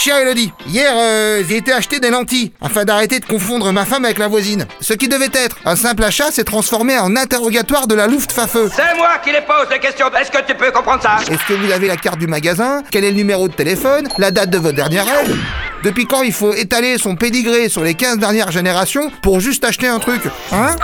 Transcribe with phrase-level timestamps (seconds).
[0.00, 4.06] Chère Elodie, hier euh, j'ai été acheter des lentilles afin d'arrêter de confondre ma femme
[4.06, 4.66] avec la voisine.
[4.80, 8.56] Ce qui devait être un simple achat s'est transformé en interrogatoire de la Luftwaffe.
[8.74, 10.06] C'est moi qui les pose les questions.
[10.18, 11.18] Est-ce que tu peux comprendre ça?
[11.30, 12.82] Est-ce que vous avez la carte du magasin?
[12.90, 14.08] Quel est le numéro de téléphone?
[14.16, 15.36] La date de votre dernière aide?
[15.84, 19.86] Depuis quand il faut étaler son pédigré sur les 15 dernières générations pour juste acheter
[19.88, 20.22] un truc?
[20.50, 20.76] Hein?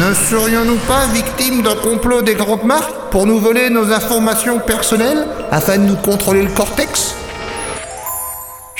[0.00, 5.24] Ne serions-nous pas victimes d'un complot des grandes marques pour nous voler nos informations personnelles
[5.52, 7.14] afin de nous contrôler le cortex?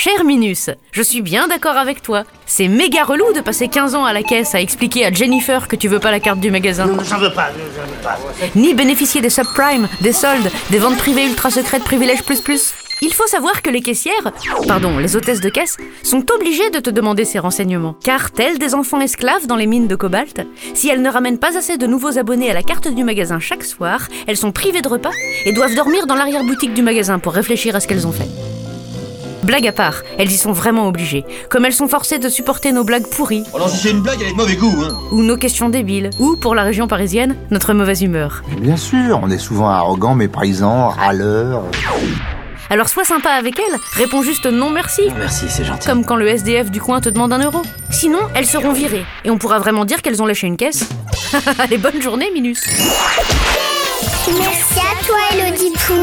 [0.02, 2.24] Cher Minus, je suis bien d'accord avec toi.
[2.46, 5.76] C'est méga relou de passer 15 ans à la caisse à expliquer à Jennifer que
[5.76, 6.86] tu veux pas la carte du magasin.
[6.86, 8.18] Non, j'en veux pas, j'en veux pas.
[8.54, 12.72] Ni bénéficier des subprimes, des soldes, des ventes privées ultra secrètes privilèges plus plus.
[13.02, 14.32] Il faut savoir que les caissières,
[14.66, 17.94] pardon, les hôtesses de caisse, sont obligées de te demander ces renseignements.
[18.02, 21.58] Car, telles des enfants esclaves dans les mines de cobalt, si elles ne ramènent pas
[21.58, 24.88] assez de nouveaux abonnés à la carte du magasin chaque soir, elles sont privées de
[24.88, 25.12] repas
[25.44, 28.28] et doivent dormir dans l'arrière-boutique du magasin pour réfléchir à ce qu'elles ont fait.
[29.42, 31.24] Blague à part, elles y sont vraiment obligées.
[31.48, 34.18] Comme elles sont forcées de supporter nos blagues pourries, Oh non, si c'est une blague,
[34.20, 34.98] elle est de mauvais goût, hein.
[35.12, 38.42] ou nos questions débiles, ou, pour la région parisienne, notre mauvaise humeur.
[38.60, 41.62] Bien sûr, on est souvent arrogant, méprisant, râleur.
[42.68, 45.02] Alors sois sympa avec elles, réponds juste non merci.
[45.18, 45.88] Merci, c'est gentil.
[45.88, 47.62] Comme quand le SDF du coin te demande un euro.
[47.90, 49.04] Sinon, elles seront virées.
[49.24, 50.88] Et on pourra vraiment dire qu'elles ont lâché une caisse.
[51.58, 52.62] Allez, bonne journée, Minus.
[54.38, 55.94] Merci à toi, Élodie Pou.